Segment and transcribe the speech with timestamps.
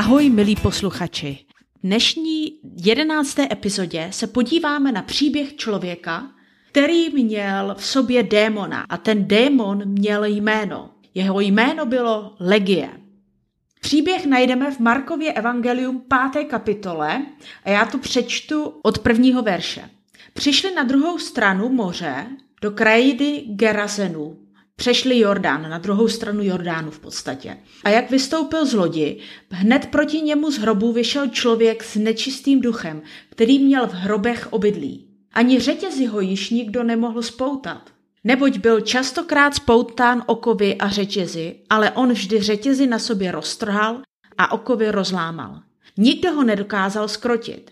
[0.00, 1.38] Ahoj, milí posluchači.
[1.78, 6.30] V dnešní jedenácté epizodě se podíváme na příběh člověka,
[6.70, 10.90] který měl v sobě démona a ten démon měl jméno.
[11.14, 12.90] Jeho jméno bylo Legie.
[13.80, 16.44] Příběh najdeme v Markově evangelium 5.
[16.44, 17.26] kapitole
[17.64, 19.90] a já tu přečtu od prvního verše.
[20.32, 22.26] Přišli na druhou stranu moře
[22.62, 24.38] do krajiny Gerazenu.
[24.80, 27.56] Přešli Jordán, na druhou stranu Jordánu v podstatě.
[27.84, 29.18] A jak vystoupil z lodi,
[29.50, 35.06] hned proti němu z hrobu vyšel člověk s nečistým duchem, který měl v hrobech obydlí.
[35.32, 37.90] Ani řetězy ho již nikdo nemohl spoutat.
[38.24, 44.02] Neboť byl častokrát spoután okovy a řetězy, ale on vždy řetězy na sobě roztrhal
[44.38, 45.60] a okovy rozlámal.
[45.96, 47.70] Nikdo ho nedokázal skrotit.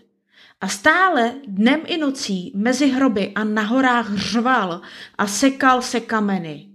[0.61, 4.81] A stále dnem i nocí mezi hroby a na horách řval
[5.17, 6.68] a sekal se kameny.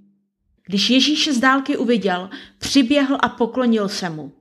[0.67, 4.33] Když Ježíše z dálky uviděl, přiběhl a poklonil se mu.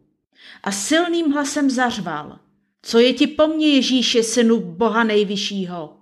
[0.64, 2.40] A silným hlasem zařval.
[2.82, 5.98] Co je ti po mně, Ježíše, synu Boha nejvyššího?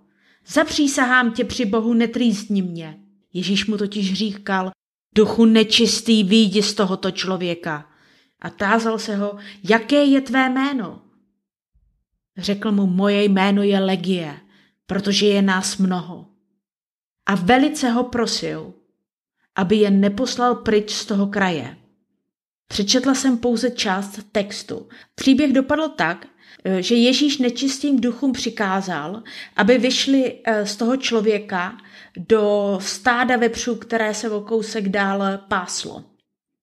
[0.48, 3.00] Zapřísahám tě při Bohu, netrýstni mě.
[3.34, 4.72] Ježíš mu totiž říkal,
[5.16, 7.90] duchu nečistý, výjdi z tohoto člověka.
[8.42, 11.02] A tázal se ho, jaké je tvé jméno?
[12.38, 14.40] Řekl mu, moje jméno je Legie,
[14.86, 16.28] protože je nás mnoho.
[17.26, 18.74] A velice ho prosil,
[19.56, 21.78] aby je neposlal pryč z toho kraje.
[22.68, 24.88] Přečetla jsem pouze část textu.
[25.16, 26.28] Příběh dopadl tak,
[26.64, 29.24] eh, že Ježíš nečistým duchům přikázal,
[29.56, 31.78] aby vyšli eh, z toho člověka
[32.18, 36.04] do stáda vepřů, které se o kousek dál páslo.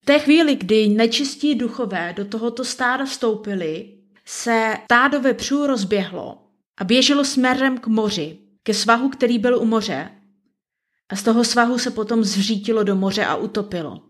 [0.03, 6.39] V té chvíli, kdy nečistí duchové do tohoto stáda vstoupili, se stádo vepřů rozběhlo
[6.79, 10.11] a běželo směrem k moři, ke svahu, který byl u moře,
[11.09, 14.03] a z toho svahu se potom zřítilo do moře a utopilo.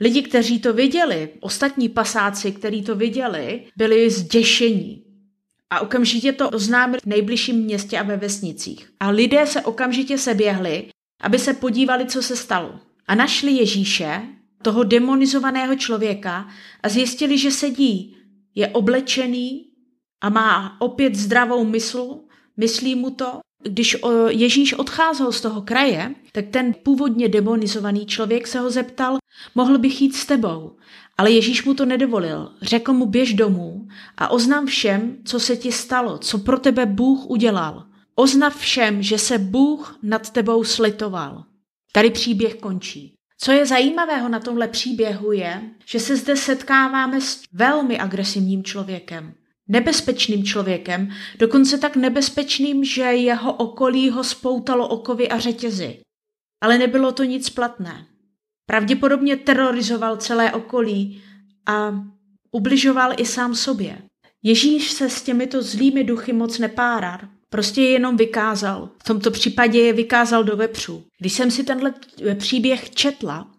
[0.00, 5.04] Lidi, kteří to viděli, ostatní pasáci, kteří to viděli, byli zděšení.
[5.70, 8.90] A okamžitě to oznámili v nejbližším městě a ve vesnicích.
[9.00, 10.90] A lidé se okamžitě seběhli,
[11.20, 12.80] aby se podívali, co se stalo.
[13.06, 14.22] A našli Ježíše,
[14.62, 16.48] toho demonizovaného člověka,
[16.82, 18.16] a zjistili, že sedí,
[18.54, 19.66] je oblečený
[20.20, 22.20] a má opět zdravou mysl,
[22.56, 23.96] myslí mu to když
[24.28, 29.18] Ježíš odcházel z toho kraje, tak ten původně demonizovaný člověk se ho zeptal,
[29.54, 30.76] mohl bych jít s tebou.
[31.18, 32.52] Ale Ježíš mu to nedovolil.
[32.62, 37.26] Řekl mu, běž domů a oznam všem, co se ti stalo, co pro tebe Bůh
[37.26, 37.84] udělal.
[38.14, 41.44] Oznav všem, že se Bůh nad tebou slitoval.
[41.92, 43.14] Tady příběh končí.
[43.38, 49.34] Co je zajímavého na tomhle příběhu je, že se zde setkáváme s velmi agresivním člověkem
[49.70, 56.00] nebezpečným člověkem, dokonce tak nebezpečným, že jeho okolí ho spoutalo okovy a řetězy.
[56.62, 58.06] Ale nebylo to nic platné.
[58.66, 61.22] Pravděpodobně terorizoval celé okolí
[61.66, 62.04] a
[62.52, 63.98] ubližoval i sám sobě.
[64.42, 67.18] Ježíš se s těmito zlými duchy moc nepáral,
[67.50, 68.90] prostě je jenom vykázal.
[68.98, 71.04] V tomto případě je vykázal do vepřů.
[71.18, 71.94] Když jsem si tenhle
[72.34, 73.50] příběh četla,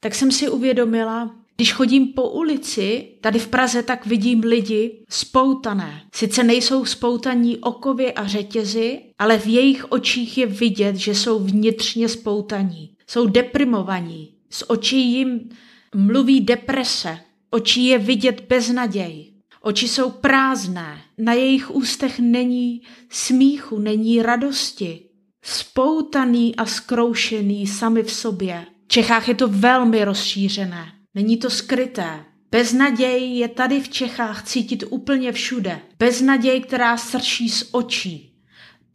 [0.00, 6.02] tak jsem si uvědomila, když chodím po ulici, tady v Praze, tak vidím lidi spoutané.
[6.14, 12.08] Sice nejsou spoutaní okovy a řetězy, ale v jejich očích je vidět, že jsou vnitřně
[12.08, 12.94] spoutaní.
[13.06, 14.34] Jsou deprimovaní.
[14.50, 15.48] Z očí jim
[15.94, 17.18] mluví deprese.
[17.50, 19.32] Očí je vidět beznaděj.
[19.62, 21.00] Oči jsou prázdné.
[21.18, 25.00] Na jejich ústech není smíchu, není radosti.
[25.42, 28.66] Spoutaný a skroušený sami v sobě.
[28.84, 31.01] V Čechách je to velmi rozšířené.
[31.14, 32.24] Není to skryté.
[32.50, 35.80] Beznaděj je tady v Čechách cítit úplně všude.
[35.98, 38.38] Beznaděj, která srší z očí.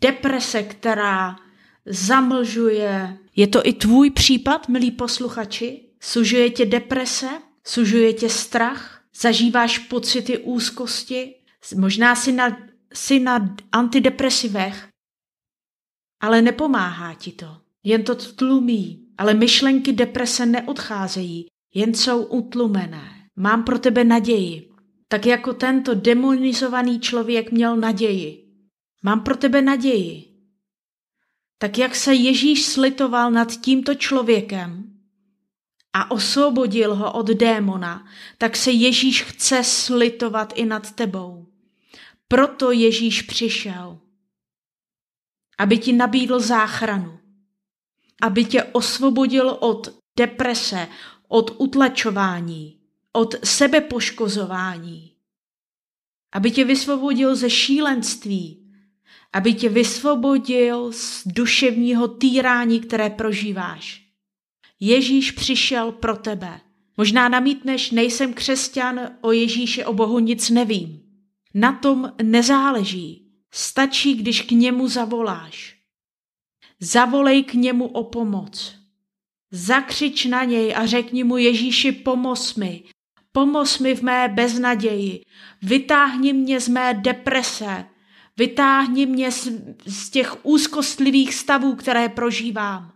[0.02, 1.36] Deprese, která
[1.86, 3.18] zamlžuje.
[3.36, 5.90] Je to i tvůj případ, milí posluchači?
[6.00, 7.30] Sužuje tě deprese?
[7.64, 9.02] Sužuje tě strach?
[9.16, 11.36] Zažíváš pocity úzkosti?
[11.76, 12.58] Možná si na,
[12.94, 14.88] si na antidepresivech,
[16.22, 17.58] ale nepomáhá ti to.
[17.84, 23.29] Jen to tlumí, ale myšlenky deprese neodcházejí jen jsou utlumené.
[23.35, 24.69] Mám pro tebe naději.
[25.07, 28.44] Tak jako tento demonizovaný člověk měl naději.
[29.03, 30.25] Mám pro tebe naději.
[31.57, 34.94] Tak jak se Ježíš slitoval nad tímto člověkem
[35.94, 38.07] a osvobodil ho od démona,
[38.38, 41.45] tak se Ježíš chce slitovat i nad tebou.
[42.27, 44.00] Proto Ježíš přišel,
[45.57, 47.19] aby ti nabídl záchranu,
[48.21, 50.88] aby tě osvobodil od deprese,
[51.27, 52.77] od utlačování,
[53.13, 55.12] od sebepoškozování,
[56.31, 58.74] aby tě vysvobodil ze šílenství,
[59.33, 64.07] aby tě vysvobodil z duševního týrání, které prožíváš.
[64.79, 66.62] Ježíš přišel pro tebe,
[66.97, 71.01] Možná namítneš, nejsem křesťan, o Ježíši, o Bohu nic nevím.
[71.53, 73.31] Na tom nezáleží.
[73.51, 75.77] Stačí, když k němu zavoláš.
[76.79, 78.75] Zavolej k němu o pomoc.
[79.52, 82.84] Zakřič na něj a řekni mu Ježíši, pomoz mi.
[83.32, 85.22] Pomoz mi v mé beznaději.
[85.62, 87.86] Vytáhni mě z mé deprese.
[88.38, 89.50] Vytáhni mě z,
[89.86, 92.92] z těch úzkostlivých stavů, které prožívám.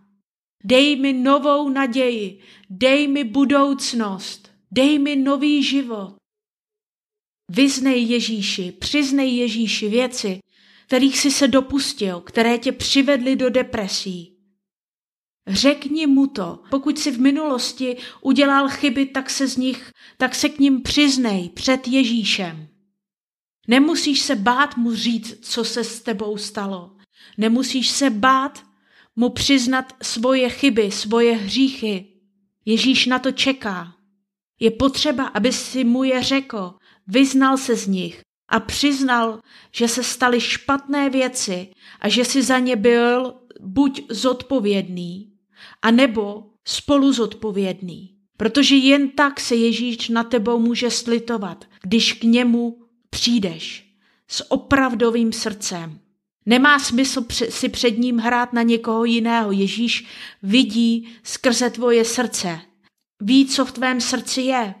[0.64, 2.38] Dej mi novou naději,
[2.70, 6.14] dej mi budoucnost, dej mi nový život.
[7.50, 10.40] Vyznej Ježíši, přiznej Ježíši věci,
[10.86, 14.31] kterých jsi se dopustil, které tě přivedly do depresí.
[15.46, 16.62] Řekni mu to.
[16.70, 21.48] Pokud jsi v minulosti udělal chyby, tak se z nich, tak se k ním přiznej
[21.48, 22.68] před Ježíšem.
[23.68, 26.96] Nemusíš se bát mu říct, co se s tebou stalo.
[27.38, 28.62] Nemusíš se bát
[29.16, 32.06] mu přiznat svoje chyby, svoje hříchy.
[32.64, 33.94] Ježíš na to čeká.
[34.60, 36.74] Je potřeba, aby si mu je řekl,
[37.06, 39.40] vyznal se z nich a přiznal,
[39.72, 45.31] že se staly špatné věci a že si za ně byl buď zodpovědný,
[45.82, 48.14] a nebo spolu zodpovědný.
[48.36, 53.92] Protože jen tak se Ježíš na tebou může slitovat, když k němu přijdeš
[54.28, 55.98] s opravdovým srdcem.
[56.46, 59.52] Nemá smysl si před ním hrát na někoho jiného.
[59.52, 60.06] Ježíš
[60.42, 62.60] vidí skrze tvoje srdce.
[63.20, 64.74] Ví, co v tvém srdci je,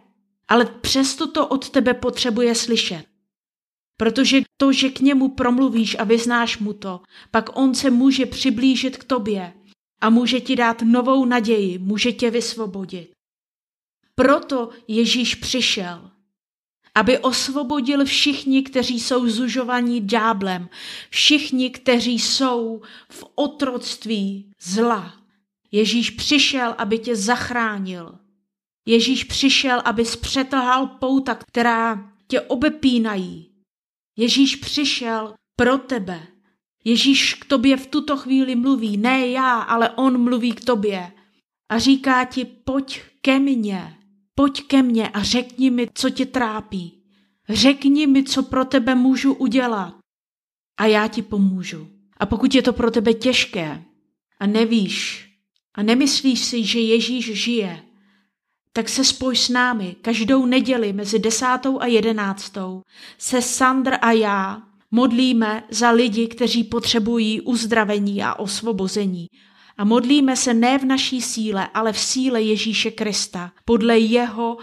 [0.48, 3.04] ale přesto to od tebe potřebuje slyšet.
[3.96, 7.00] Protože to, že k němu promluvíš a vyznáš mu to,
[7.30, 9.52] pak on se může přiblížit k tobě
[10.02, 13.10] a může ti dát novou naději, může tě vysvobodit.
[14.14, 16.10] Proto Ježíš přišel,
[16.94, 20.68] aby osvobodil všichni, kteří jsou zužovaní dňáblem,
[21.10, 25.14] všichni, kteří jsou v otroctví zla.
[25.72, 28.18] Ježíš přišel, aby tě zachránil.
[28.86, 33.50] Ježíš přišel, aby zpřetrhal pouta, která tě obepínají.
[34.16, 36.26] Ježíš přišel pro tebe.
[36.84, 41.12] Ježíš k tobě v tuto chvíli mluví, ne já, ale on mluví k tobě.
[41.68, 43.98] A říká ti, pojď ke mně,
[44.34, 47.02] pojď ke mně a řekni mi, co tě trápí.
[47.48, 49.94] Řekni mi, co pro tebe můžu udělat.
[50.80, 51.88] A já ti pomůžu.
[52.16, 53.84] A pokud je to pro tebe těžké
[54.40, 55.28] a nevíš
[55.74, 57.82] a nemyslíš si, že Ježíš žije,
[58.72, 62.82] tak se spoj s námi každou neděli mezi desátou a jedenáctou
[63.18, 64.62] se Sandr a já
[64.92, 69.26] modlíme za lidi, kteří potřebují uzdravení a osvobození.
[69.76, 74.58] A modlíme se ne v naší síle, ale v síle Ježíše Krista, podle jeho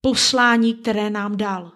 [0.00, 1.72] poslání, které nám dal.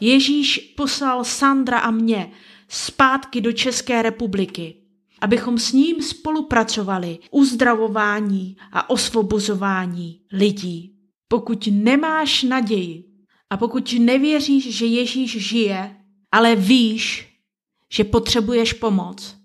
[0.00, 2.30] Ježíš poslal Sandra a mě
[2.68, 4.76] zpátky do České republiky,
[5.20, 10.94] abychom s ním spolupracovali uzdravování a osvobozování lidí.
[11.28, 13.04] Pokud nemáš naději
[13.50, 15.96] a pokud nevěříš, že Ježíš žije,
[16.32, 17.28] ale víš,
[17.88, 19.36] že potřebuješ pomoc,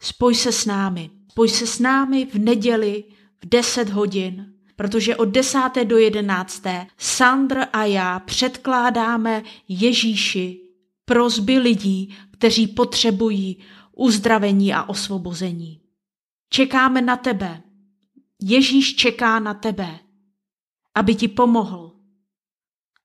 [0.00, 1.10] spoj se s námi.
[1.30, 3.04] Spoj se s námi v neděli
[3.42, 5.58] v 10 hodin, protože od 10.
[5.84, 6.62] do 11.
[6.98, 10.60] Sandr a já předkládáme Ježíši
[11.04, 13.58] prozby lidí, kteří potřebují
[13.92, 15.80] uzdravení a osvobození.
[16.50, 17.62] Čekáme na tebe.
[18.42, 19.98] Ježíš čeká na tebe,
[20.94, 21.92] aby ti pomohl,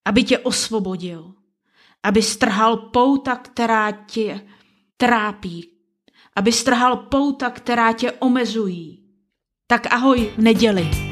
[0.06, 1.34] aby tě osvobodil,
[2.04, 4.42] aby strhal pouta, která tě
[4.98, 5.70] trápí,
[6.36, 9.04] aby strhal pouta, která tě omezují.
[9.68, 11.11] Tak ahoj v neděli.